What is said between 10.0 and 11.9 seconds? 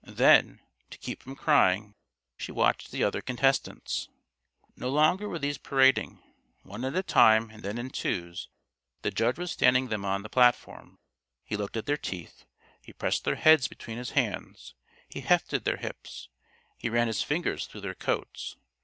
on the platform. He looked at